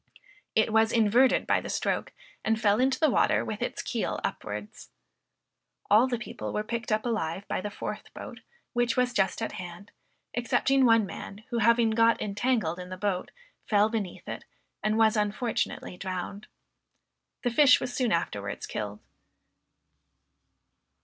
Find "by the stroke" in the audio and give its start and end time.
1.45-2.11